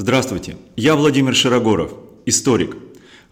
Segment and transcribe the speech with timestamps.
[0.00, 1.92] Здравствуйте, я Владимир Широгоров,
[2.24, 2.76] историк,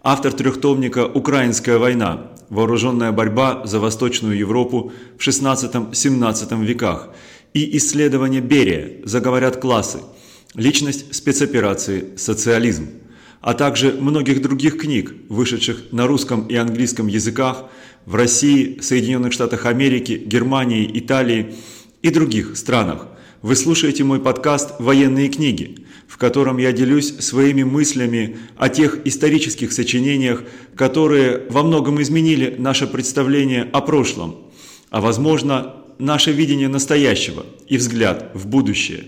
[0.03, 2.33] автор трехтомника «Украинская война.
[2.49, 7.07] Вооруженная борьба за Восточную Европу в XVI-XVII веках»
[7.53, 9.99] и исследование Берия «Заговорят классы.
[10.55, 12.89] Личность спецоперации «Социализм»,
[13.39, 17.69] а также многих других книг, вышедших на русском и английском языках
[18.05, 21.55] в России, Соединенных Штатах Америки, Германии, Италии
[22.01, 23.07] и других странах–
[23.43, 29.73] вы слушаете мой подкаст «Военные книги», в котором я делюсь своими мыслями о тех исторических
[29.73, 30.43] сочинениях,
[30.75, 34.37] которые во многом изменили наше представление о прошлом,
[34.89, 39.05] а возможно, наше видение настоящего и взгляд в будущее.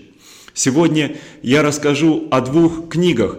[0.52, 3.38] Сегодня я расскажу о двух книгах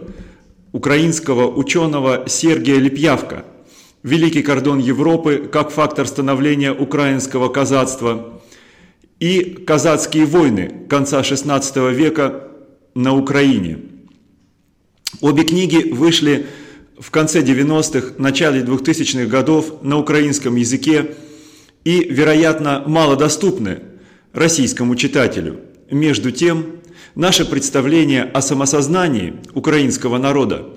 [0.72, 3.46] украинского ученого Сергия Лепьявка
[4.04, 8.42] «Великий кордон Европы как фактор становления украинского казацтва»
[9.20, 12.51] и казацкие войны конца XVI века
[12.94, 13.80] на Украине.
[15.20, 16.48] Обе книги вышли
[17.00, 21.16] в конце 90-х, начале 2000-х годов на украинском языке
[21.84, 23.80] и, вероятно, малодоступны
[24.34, 25.60] российскому читателю.
[25.90, 26.82] Между тем,
[27.16, 30.70] наше представление о самосознании украинского народа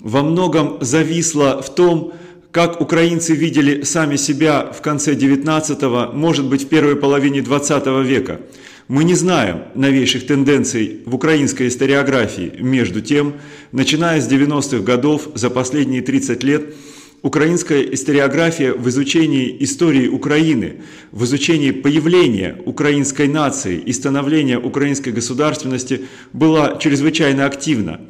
[0.00, 2.12] во многом зависло в том,
[2.50, 8.40] как украинцы видели сами себя в конце 19-го, может быть в первой половине 20 века.
[8.88, 12.54] Мы не знаем новейших тенденций в украинской историографии.
[12.58, 13.34] Между тем,
[13.70, 16.74] начиная с 90-х годов, за последние 30 лет,
[17.20, 20.76] украинская историография в изучении истории Украины,
[21.12, 28.00] в изучении появления украинской нации и становления украинской государственности была чрезвычайно активна.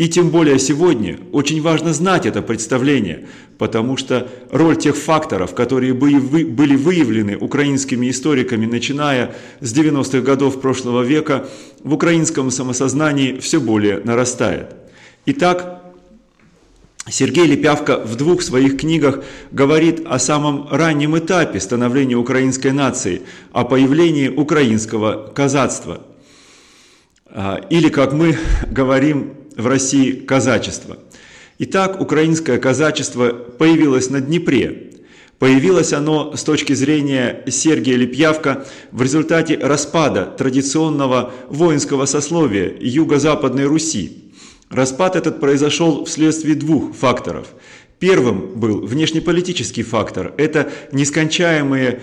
[0.00, 3.26] И тем более сегодня очень важно знать это представление,
[3.58, 11.02] потому что роль тех факторов, которые были выявлены украинскими историками, начиная с 90-х годов прошлого
[11.02, 11.50] века,
[11.84, 14.74] в украинском самосознании все более нарастает.
[15.26, 15.82] Итак,
[17.06, 23.20] Сергей Лепявка в двух своих книгах говорит о самом раннем этапе становления украинской нации,
[23.52, 26.00] о появлении украинского казацтва.
[27.26, 28.38] А, или, как мы
[28.70, 30.98] говорим, в России казачество.
[31.58, 34.92] Итак, украинское казачество появилось на Днепре.
[35.38, 44.32] Появилось оно с точки зрения Сергия Лепьявка в результате распада традиционного воинского сословия Юго-Западной Руси.
[44.70, 47.48] Распад этот произошел вследствие двух факторов.
[47.98, 50.32] Первым был внешнеполитический фактор.
[50.36, 52.00] Это нескончаемые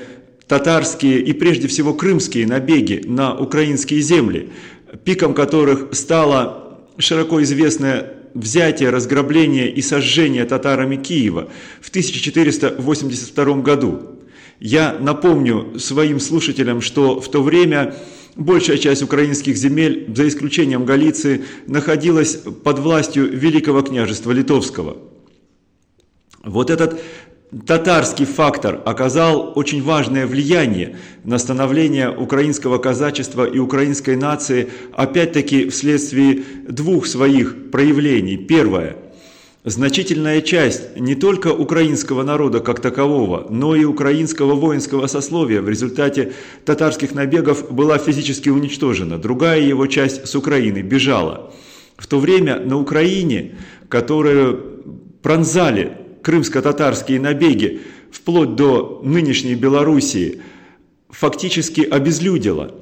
[0.47, 4.49] татарские и прежде всего крымские набеги на украинские земли,
[5.03, 6.66] пиком которых стало
[6.97, 11.49] широко известное взятие, разграбление и сожжение татарами Киева
[11.81, 14.19] в 1482 году.
[14.59, 17.95] Я напомню своим слушателям, что в то время
[18.35, 24.97] большая часть украинских земель, за исключением Галиции, находилась под властью Великого княжества Литовского.
[26.43, 26.99] Вот этот
[27.65, 36.43] татарский фактор оказал очень важное влияние на становление украинского казачества и украинской нации, опять-таки вследствие
[36.67, 38.37] двух своих проявлений.
[38.37, 38.97] Первое.
[39.63, 46.31] Значительная часть не только украинского народа как такового, но и украинского воинского сословия в результате
[46.63, 49.17] татарских набегов была физически уничтожена.
[49.17, 51.53] Другая его часть с Украины бежала.
[51.97, 53.57] В то время на Украине,
[53.89, 54.83] которую
[55.21, 57.79] пронзали крымско-татарские набеги
[58.11, 60.41] вплоть до нынешней Белоруссии
[61.09, 62.75] фактически обезлюдило.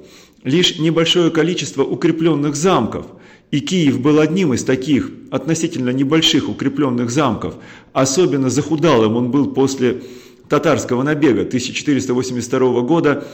[0.44, 3.06] Лишь небольшое количество укрепленных замков,
[3.52, 7.54] и Киев был одним из таких относительно небольших укрепленных замков,
[7.94, 10.02] особенно захудалым он был после
[10.50, 13.28] татарского набега 1482 года,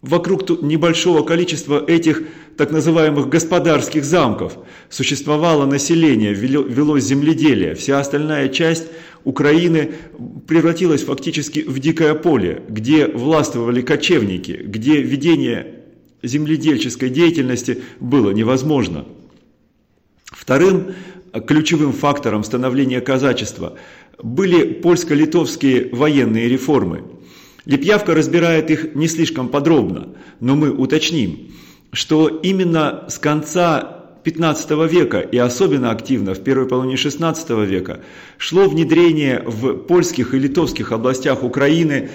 [0.00, 2.22] Вокруг небольшого количества этих
[2.56, 4.56] так называемых господарских замков
[4.88, 7.74] существовало население, велось земледелие.
[7.74, 8.86] Вся остальная часть
[9.24, 9.92] Украины
[10.46, 15.74] превратилась фактически в дикое поле, где властвовали кочевники, где ведение
[16.22, 19.04] земледельческой деятельности было невозможно.
[20.26, 20.94] Вторым
[21.46, 23.76] ключевым фактором становления казачества
[24.22, 27.02] были польско-литовские военные реформы–
[27.68, 30.08] Лепьявка разбирает их не слишком подробно,
[30.40, 31.52] но мы уточним,
[31.92, 38.00] что именно с конца 15 века и особенно активно в первой половине 16 века
[38.38, 42.08] шло внедрение в польских и литовских областях Украины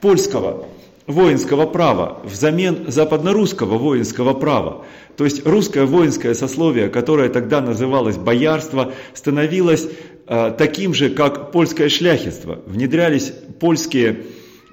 [0.00, 0.68] польского
[1.08, 4.84] воинского права взамен западнорусского воинского права.
[5.16, 9.88] То есть русское воинское сословие, которое тогда называлось боярство, становилось
[10.28, 12.60] э, таким же, как польское шляхетство.
[12.66, 14.26] Внедрялись польские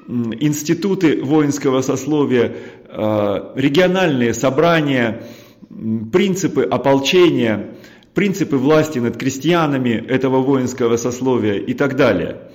[0.08, 2.56] институты воинского сословия,
[2.88, 5.24] э, региональные собрания,
[6.12, 7.76] принципы ополчения,
[8.14, 12.52] принципы власти над крестьянами этого воинского сословия и так далее.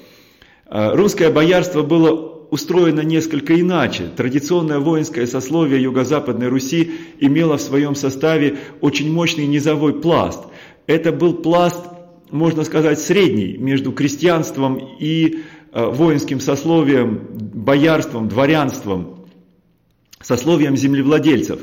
[0.66, 2.12] А, русское боярство было
[2.50, 4.04] устроено несколько иначе.
[4.16, 10.44] Традиционное воинское сословие Юго-Западной Руси имело в своем составе очень мощный низовой пласт.
[10.86, 11.84] Это был пласт,
[12.30, 15.40] можно сказать, средний между крестьянством и
[15.72, 19.26] воинским сословием, боярством, дворянством,
[20.20, 21.60] сословием землевладельцев.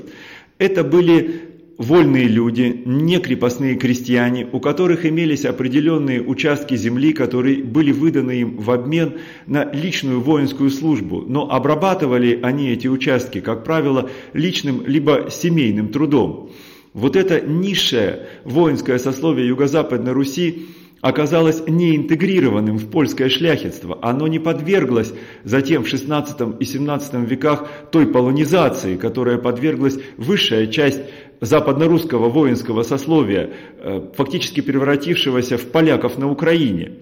[0.57, 1.41] Это были
[1.77, 8.57] вольные люди, не крепостные крестьяне, у которых имелись определенные участки земли, которые были выданы им
[8.57, 9.15] в обмен
[9.45, 16.51] на личную воинскую службу, но обрабатывали они эти участки, как правило, личным либо семейным трудом.
[16.93, 20.67] Вот это низшее воинское сословие Юго-Западной Руси
[21.05, 23.99] оказалось не интегрированным в польское шляхетство.
[24.01, 25.13] Оно не подверглось
[25.43, 31.01] затем в XVI и XVII веках той полонизации, которая подверглась высшая часть
[31.41, 36.93] западнорусского воинского сословия, э, фактически превратившегося в поляков на Украине.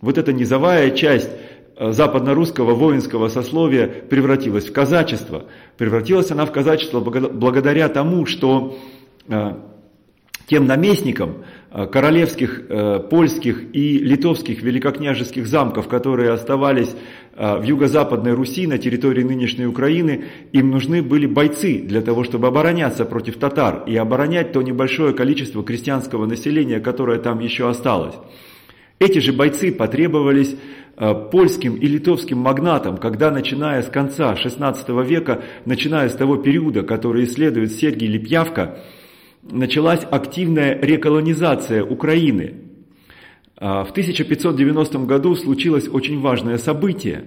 [0.00, 1.28] Вот эта низовая часть
[1.76, 5.44] э, западнорусского воинского сословия превратилась в казачество.
[5.76, 8.78] Превратилась она в казачество благодаря тому, что
[9.28, 9.52] э,
[10.46, 11.44] тем наместникам
[11.90, 12.62] королевских,
[13.10, 16.94] польских и литовских великокняжеских замков, которые оставались
[17.34, 22.48] а, в юго-западной Руси, на территории нынешней Украины, им нужны были бойцы для того, чтобы
[22.48, 28.14] обороняться против татар и оборонять то небольшое количество крестьянского населения, которое там еще осталось.
[28.98, 30.54] Эти же бойцы потребовались
[31.30, 37.24] польским и литовским магнатам, когда, начиная с конца XVI века, начиная с того периода, который
[37.24, 38.78] исследует Сергий Лепьявка,
[39.42, 42.54] началась активная реколонизация Украины.
[43.56, 47.24] А, в 1590 году случилось очень важное событие.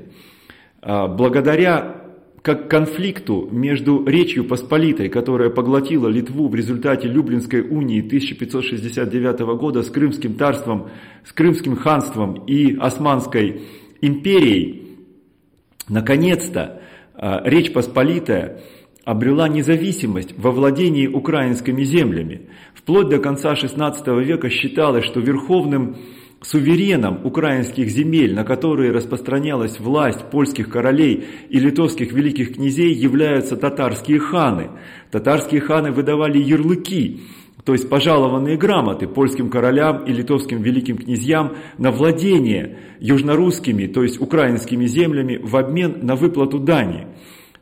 [0.82, 2.02] А, благодаря
[2.42, 9.90] как конфликту между Речью Посполитой, которая поглотила Литву в результате Люблинской унии 1569 года с
[9.90, 10.90] Крымским царством,
[11.26, 13.62] с Крымским ханством и Османской
[14.02, 15.00] империей,
[15.90, 16.82] наконец-то
[17.16, 18.62] а, Речь Посполитая
[19.06, 22.42] обрела независимость во владении украинскими землями.
[22.74, 25.96] Вплоть до конца XVI века считалось, что верховным
[26.42, 34.20] сувереном украинских земель, на которые распространялась власть польских королей и литовских великих князей, являются татарские
[34.20, 34.72] ханы.
[35.12, 37.22] Татарские ханы выдавали ярлыки,
[37.64, 44.22] то есть пожалованные грамоты польским королям и литовским великим князьям на владение южнорусскими, то есть
[44.22, 47.08] украинскими землями в обмен на выплату дани.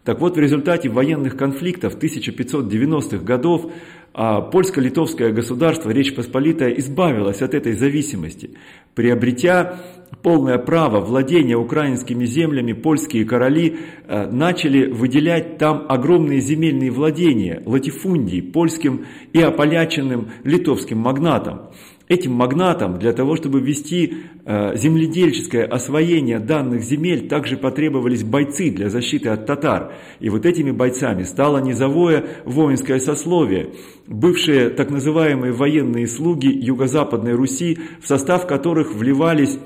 [0.03, 3.71] Так вот, в результате военных конфликтов 1590-х годов
[4.15, 8.51] а польско-литовское государство, Речь Посполитая, избавилось от этой зависимости,
[8.93, 9.79] приобретя
[10.21, 18.41] полное право владения украинскими землями, польские короли э, начали выделять там огромные земельные владения, латифундии,
[18.41, 21.71] польским и ополяченным литовским магнатам.
[22.13, 28.91] Этим магнатам для того, чтобы вести э, земледельческое освоение данных земель, также потребовались бойцы для
[28.91, 29.93] защиты от татар.
[30.19, 33.71] И вот этими бойцами стало низовое воинское сословие,
[34.05, 39.57] бывшие так называемые военные слуги Юго-Западной Руси, в состав которых вливались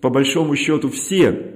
[0.00, 1.52] по большому счету все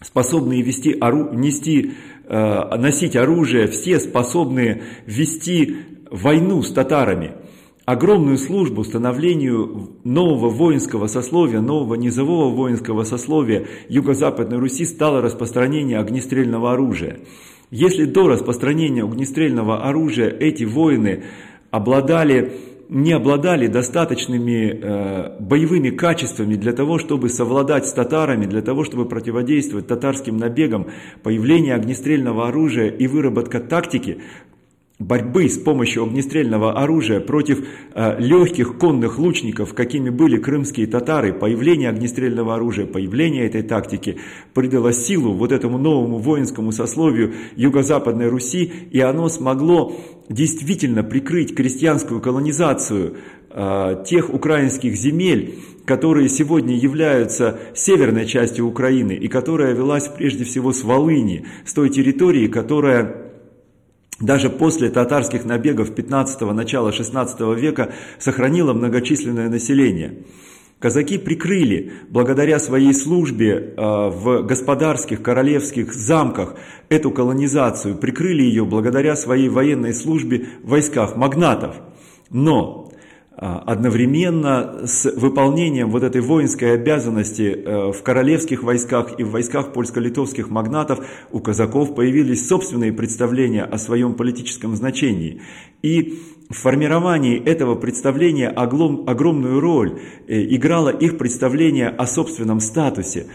[0.00, 1.94] способные вести, ору, нести,
[2.28, 5.78] э, носить оружие, все способные вести
[6.12, 7.32] войну с татарами–
[7.84, 16.72] огромную службу становлению нового воинского сословия, нового низового воинского сословия Юго-Западной Руси стало распространение огнестрельного
[16.72, 17.20] оружия.
[17.70, 21.24] Если до распространения огнестрельного оружия эти воины
[21.70, 22.52] обладали
[22.88, 29.06] не обладали достаточными э, боевыми качествами для того, чтобы совладать с татарами, для того, чтобы
[29.06, 30.88] противодействовать татарским набегам,
[31.22, 34.18] появление огнестрельного оружия и выработка тактики
[35.06, 41.90] борьбы с помощью огнестрельного оружия против э, легких конных лучников, какими были крымские татары, появление
[41.90, 44.16] огнестрельного оружия, появление этой тактики
[44.54, 49.94] придало силу вот этому новому воинскому сословию Юго-Западной Руси, и оно смогло
[50.28, 53.16] действительно прикрыть крестьянскую колонизацию
[53.50, 60.72] э, тех украинских земель, которые сегодня являются северной частью Украины и которая велась прежде всего
[60.72, 63.23] с Волыни, с той территории, которая
[64.20, 70.24] даже после татарских набегов 15-го, начала 16 века сохранило многочисленное население.
[70.78, 76.56] Казаки прикрыли, благодаря своей службе а, в господарских королевских замках,
[76.90, 81.76] эту колонизацию, прикрыли ее благодаря своей военной службе в войсках магнатов.
[82.30, 82.83] Но
[83.36, 90.50] одновременно с выполнением вот этой воинской обязанности э, в королевских войсках и в войсках польско-литовских
[90.50, 95.42] магнатов у казаков появились собственные представления о своем политическом значении.
[95.82, 99.98] И в формировании этого представления огромную роль
[100.28, 103.26] э, играло их представление о собственном статусе,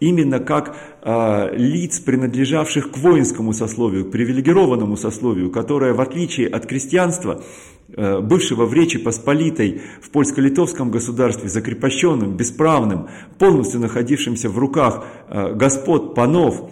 [0.00, 6.66] именно как э, лиц, принадлежавших к воинскому сословию, к привилегированному сословию, которое, в отличие от
[6.66, 7.42] крестьянства,
[7.96, 15.54] Э, бывшего в Речи Посполитой в польско-литовском государстве, закрепощенным, бесправным, полностью находившимся в руках э,
[15.54, 16.70] господ панов,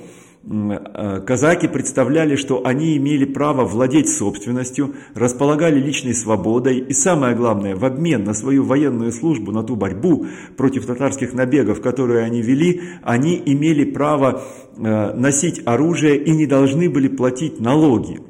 [1.27, 7.85] казаки представляли, что они имели право владеть собственностью, располагали личной свободой и, самое главное, в
[7.85, 10.27] обмен на свою военную службу, на ту борьбу
[10.57, 14.43] против татарских набегов, которые они вели, они имели право
[14.77, 18.21] носить оружие и не должны были платить налоги.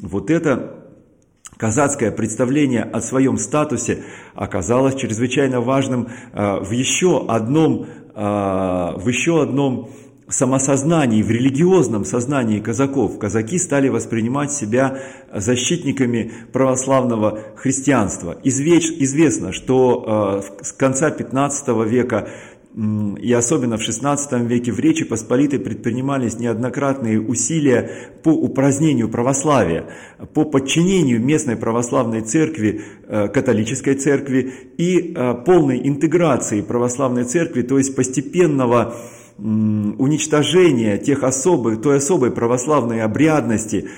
[0.00, 0.78] Вот это
[1.58, 4.04] Казацкое представление о своем статусе
[4.36, 8.20] оказалось чрезвычайно важным э, в еще одном, э,
[8.94, 9.90] в еще одном
[10.28, 13.18] самосознании, в религиозном сознании казаков.
[13.18, 14.98] Казаки стали воспринимать себя
[15.34, 18.36] защитниками православного христианства.
[18.44, 22.28] Известно, что э, с конца 15 века
[22.76, 27.90] и особенно в XVI веке в Речи Посполитой предпринимались неоднократные усилия
[28.22, 29.86] по упразднению православия,
[30.32, 37.78] по подчинению местной православной церкви э, католической церкви и э, полной интеграции православной церкви, то
[37.78, 38.94] есть постепенного
[39.38, 43.88] уничтожения тех особых, той особой православной обрядности,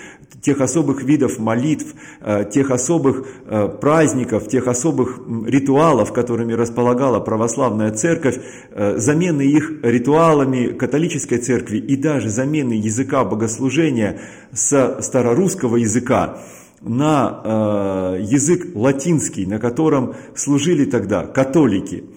[0.42, 7.90] тех особых видов молитв, э, тех особых э, праздников, тех особых ритуалов, которыми располагала православная
[7.92, 8.38] церковь,
[8.70, 14.20] э, замены их ритуалами католической церкви и даже замены языка богослужения
[14.52, 16.38] с старорусского языка
[16.82, 22.04] на язык латинский, на котором служили тогда католики–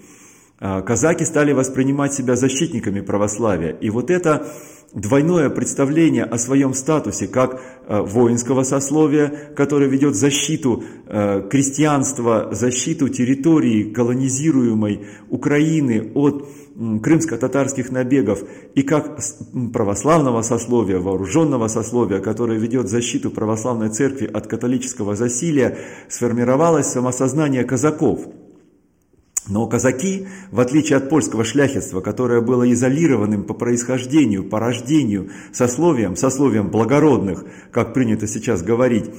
[0.58, 3.72] казаки стали воспринимать себя защитниками православия.
[3.80, 4.46] И вот это
[4.94, 13.08] двойное представление о своем статусе как а, воинского сословия, которое ведет защиту а, крестьянства, защиту
[13.08, 18.42] территории колонизируемой Украины от крымско-татарских набегов,
[18.74, 19.18] и как
[19.72, 28.26] православного сословия, вооруженного сословия, которое ведет защиту православной церкви от католического засилия, сформировалось самосознание казаков–
[29.48, 36.16] но казаки, в отличие от польского шляхетства, которое было изолированным по происхождению, по рождению, сословием,
[36.16, 39.10] сословием благородных, как принято сейчас говорить,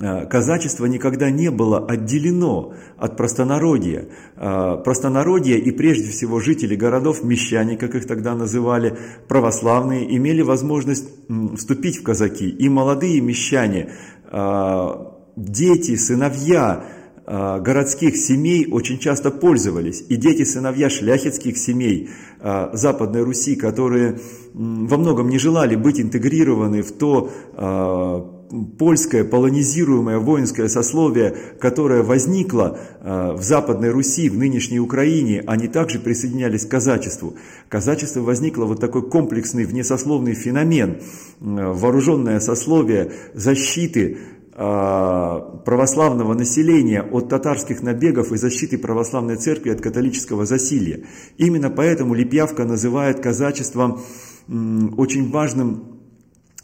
[0.00, 4.08] э, казачество никогда не было отделено от простонародья.
[4.36, 8.98] Э, простонародье и прежде всего жители городов, мещане, как их тогда называли,
[9.28, 11.08] православные, имели возможность
[11.56, 12.48] вступить в казаки.
[12.48, 13.92] И молодые мещане,
[14.32, 14.88] э,
[15.36, 16.84] дети, сыновья,
[17.30, 20.04] городских семей очень часто пользовались.
[20.08, 22.10] И дети сыновья шляхетских семей
[22.40, 24.18] э, Западной Руси, которые
[24.52, 28.40] во многом не желали быть интегрированы в то э,
[28.78, 36.66] польское полонизируемое воинское сословие, которое возникло в Западной Руси, в нынешней Украине, они также присоединялись
[36.66, 37.36] к казачеству.
[37.68, 41.00] Казачество возникло вот такой комплексный внесословный феномен,
[41.38, 44.18] вооруженное сословие защиты
[44.52, 51.04] православного населения от татарских набегов и защиты православной церкви от католического засилия.
[51.38, 54.00] Именно поэтому Липьявка называет казачество
[54.48, 56.00] очень важным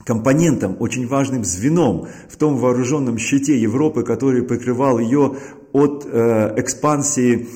[0.05, 5.37] компонентом, очень важным звеном в том вооруженном щите Европы, который покрывал ее
[5.73, 7.49] от э, экспансии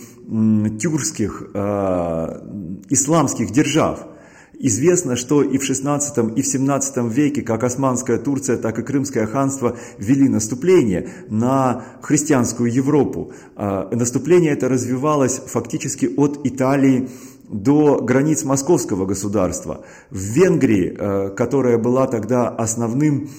[0.78, 2.40] тюркских, э,
[2.88, 4.06] исламских держав.
[4.62, 9.26] Известно, что и в XVI, и в XVII веке как Османская Турция, так и Крымское
[9.26, 13.32] ханство вели наступление на христианскую Европу.
[13.56, 17.08] А, наступление это развивалось фактически от Италии
[17.48, 19.82] до границ московского государства.
[20.10, 23.30] В Венгрии, э, которая была тогда основным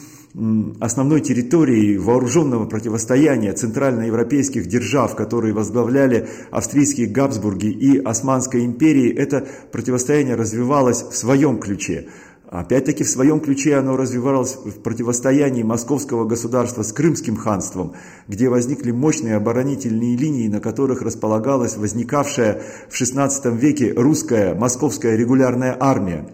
[0.79, 10.35] основной территорией вооруженного противостояния центральноевропейских держав, которые возглавляли австрийские Габсбурги и Османской империи, это противостояние
[10.35, 12.07] развивалось в своем ключе.
[12.51, 17.93] Опять-таки в своем ключе оно развивалось в противостоянии московского государства с Крымским ханством,
[18.27, 25.77] где возникли мощные оборонительные линии, на которых располагалась возникавшая в XVI веке русская московская регулярная
[25.79, 26.27] армия.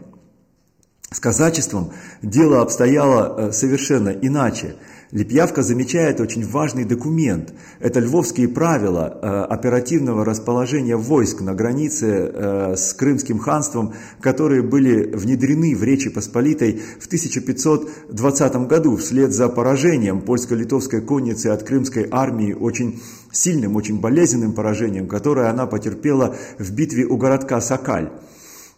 [1.09, 4.75] С казачеством дело обстояло э, совершенно иначе.
[5.11, 7.53] Лепьявка замечает очень важный документ.
[7.79, 15.15] Это львовские правила э, оперативного расположения войск на границе э, с Крымским ханством, которые были
[15.15, 22.51] внедрены в Речи Посполитой в 1520 году вслед за поражением польско-литовской конницы от крымской армии
[22.51, 28.11] очень сильным, очень болезненным поражением, которое она потерпела в битве у городка Сакаль.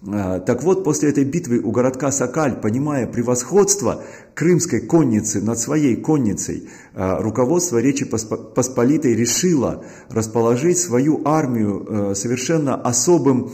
[0.08, 4.04] А, так вот, после этой битвы у городка Сакаль, понимая превосходство
[4.34, 12.76] крымской конницы над своей конницей, а, руководство Речи Посполитой решило расположить свою армию э, совершенно
[12.76, 13.52] особым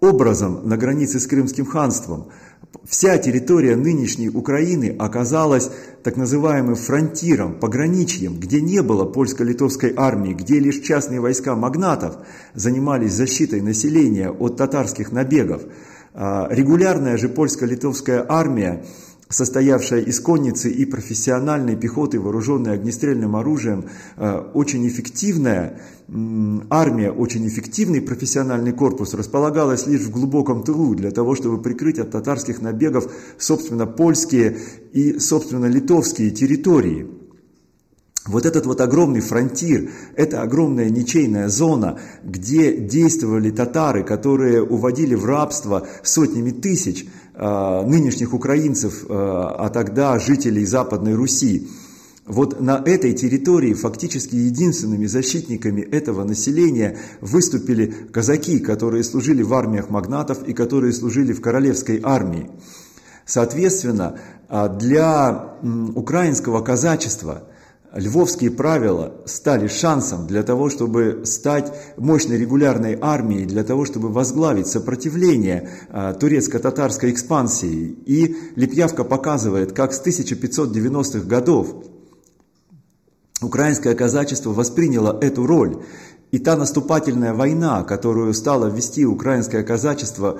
[0.00, 2.30] образом на границе с Крымским ханством–
[2.84, 5.70] Вся территория нынешней Украины оказалась
[6.04, 12.18] так называемым фронтиром, пограничьем, где не было польско-литовской армии, где лишь частные войска магнатов
[12.54, 15.62] занимались защитой населения от татарских набегов.
[16.14, 18.84] А, регулярная же польско-литовская армия
[19.28, 25.80] состоявшая из конницы и профессиональной пехоты, вооруженной огнестрельным оружием, э, очень эффективная
[26.70, 32.12] армия, очень эффективный профессиональный корпус располагалась лишь в глубоком тылу для того, чтобы прикрыть от
[32.12, 34.58] татарских набегов, собственно, польские
[34.92, 37.08] и, собственно, литовские территории.
[38.26, 45.24] Вот этот вот огромный фронтир, это огромная ничейная зона, где действовали татары, которые уводили в
[45.24, 47.06] рабство сотнями тысяч
[47.86, 51.68] нынешних украинцев, э, а тогда жителей Западной Руси.
[52.24, 59.90] Вот на этой территории фактически единственными защитниками этого населения выступили казаки, которые служили в армиях
[59.90, 62.50] магнатов и которые служили в королевской армии.
[63.26, 65.56] Соответственно, а, для
[65.94, 67.44] украинского казачества–
[67.96, 74.66] Львовские правила стали шансом для того, чтобы стать мощной регулярной армией, для того, чтобы возглавить
[74.66, 77.96] сопротивление а, турецко-татарской экспансии.
[78.04, 81.68] И Лепьявка показывает, как с 1590-х годов
[83.40, 85.82] украинское казачество восприняло эту роль.
[86.32, 90.38] И та наступательная война, которую стало вести украинское казачество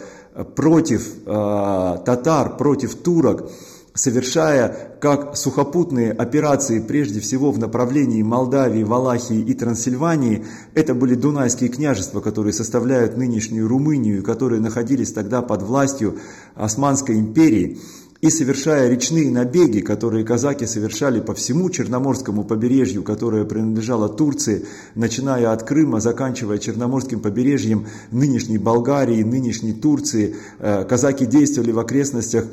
[0.57, 3.51] против э, татар, против турок,
[3.97, 11.71] совершая как сухопутные операции прежде всего в направлении Молдавии, Валахии и Трансильвании, это были Дунайские
[11.71, 16.19] княжества, которые составляют нынешнюю Румынию, которые находились тогда под властью
[16.55, 17.79] Османской империи,
[18.21, 25.53] и совершая речные набеги, которые казаки совершали по всему Черноморскому побережью, которое принадлежало Турции, начиная
[25.53, 32.47] от Крыма, заканчивая Черноморским побережьем нынешней Болгарии, нынешней Турции, э, казаки действовали в окрестностях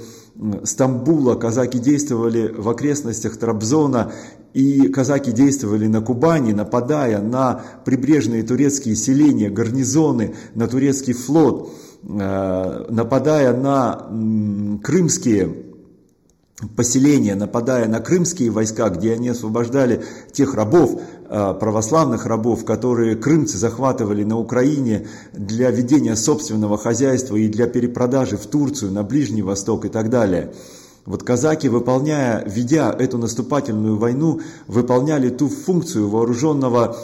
[0.63, 4.11] Стамбула, казаки действовали в окрестностях Трабзона,
[4.53, 11.71] и казаки действовали на Кубани, нападая на прибрежные турецкие селения, гарнизоны, на турецкий флот,
[12.03, 14.07] нападая на
[14.83, 15.73] крымские
[16.75, 23.57] поселения, нападая на крымские войска, где они освобождали тех рабов, э, православных рабов, которые крымцы
[23.57, 29.85] захватывали на Украине для ведения собственного хозяйства и для перепродажи в Турцию, на Ближний Восток
[29.85, 30.53] и так далее.
[31.05, 36.95] Вот казаки, выполняя, ведя эту наступательную войну, выполняли ту функцию вооруженного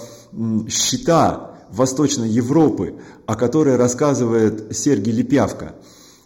[0.69, 5.75] щита Восточной Европы, о которой рассказывает Сергий Лепявка.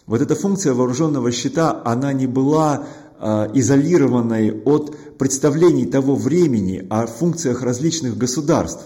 [0.06, 2.86] Вот эта функция вооруженного щита, она не была
[3.18, 8.84] а, изолированной от представлений того времени о функциях различных государств.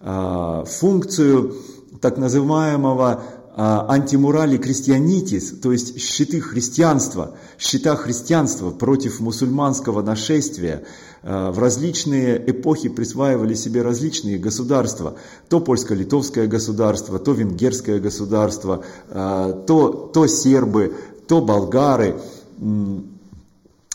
[0.00, 1.54] А, функцию
[2.00, 3.22] так называемого
[3.56, 10.84] антимурали крестьянитис, то есть щиты христианства, щита христианства против мусульманского нашествия,
[11.22, 15.16] в различные эпохи присваивали себе различные государства,
[15.48, 20.94] то польско-литовское государство, то венгерское государство, то, то сербы,
[21.28, 22.20] то болгары,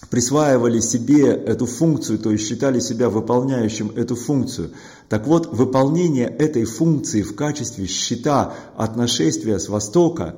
[0.09, 4.71] присваивали себе эту функцию, то есть считали себя выполняющим эту функцию.
[5.09, 10.35] Так вот, выполнение этой функции в качестве щита от нашествия с Востока,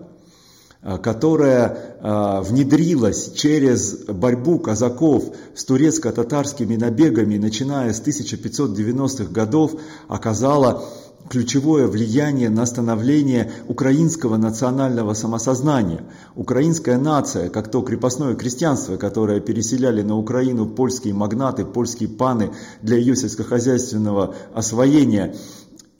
[0.81, 9.73] а, которая внедрилась через борьбу казаков с турецко-татарскими набегами, начиная с 1590-х годов,
[10.07, 10.83] оказала
[11.29, 16.03] ключевое влияние на становление украинского национального самосознания.
[16.35, 22.97] Украинская нация, как то крепостное крестьянство, которое переселяли на Украину польские магнаты, польские паны для
[22.97, 25.35] ее сельскохозяйственного освоения,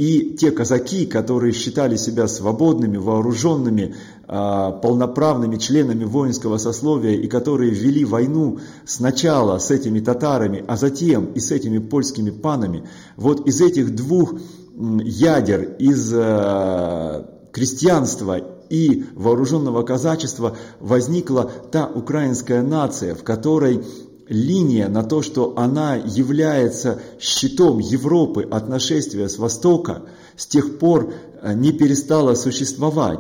[0.02, 3.94] и те казаки, которые считали себя свободными, вооруженными,
[4.28, 11.26] а, полноправными членами воинского сословия и которые вели войну сначала с этими татарами, а затем
[11.36, 12.84] и с этими польскими панами,
[13.16, 14.34] вот из этих двух
[14.76, 18.38] ядер из э, крестьянства
[18.70, 23.84] и вооруженного казачества возникла та украинская нация, в которой
[24.28, 30.04] линия на то, что она является щитом Европы от нашествия с Востока,
[30.38, 33.20] с тех пор э, не перестала существовать.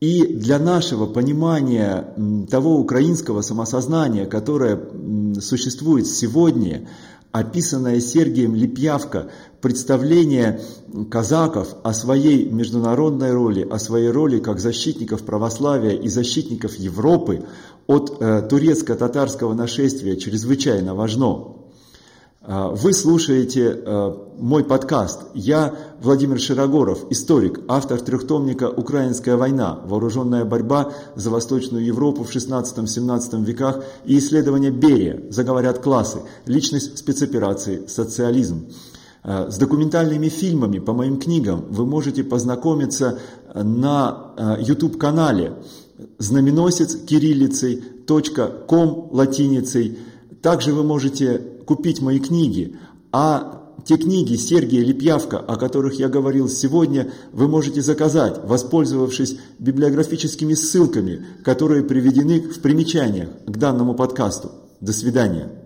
[0.00, 2.14] И для нашего понимания
[2.48, 4.80] того украинского самосознания, которое
[5.40, 6.88] существует сегодня,
[7.32, 10.60] описанная Сергием Лепьявко представление
[11.10, 17.44] казаков о своей международной роли, о своей роли как защитников православия и защитников Европы
[17.86, 21.57] от э, турецко-татарского нашествия чрезвычайно важно.
[22.48, 25.20] Э, вы слушаете э, мой подкаст.
[25.34, 29.80] Я Владимир Широгоров, историк, автор трехтомника «Украинская война.
[29.84, 36.20] Вооруженная борьба за Восточную Европу в 16-17 веках» и исследование Берия «Заговорят классы.
[36.46, 37.86] Личность спецоперации.
[37.86, 38.68] Социализм».
[39.24, 43.18] Э, с документальными фильмами по моим книгам вы можете познакомиться
[43.54, 45.54] на YouTube-канале
[46.18, 47.82] знаменосец кириллицей,
[48.66, 49.98] .ком латиницей.
[50.40, 52.76] Также вы можете купить мои книги,
[53.12, 60.54] а те книги Сергия Лепьявка, о которых я говорил сегодня, вы можете заказать, воспользовавшись библиографическими
[60.54, 64.50] ссылками, которые приведены в примечаниях к данному подкасту.
[64.80, 65.57] До свидания.